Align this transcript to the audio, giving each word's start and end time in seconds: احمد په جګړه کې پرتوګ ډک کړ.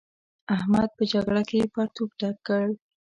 احمد 0.55 0.89
په 0.97 1.03
جګړه 1.13 1.41
کې 1.49 1.71
پرتوګ 1.73 2.09
ډک 2.19 2.37
کړ. 2.47 2.65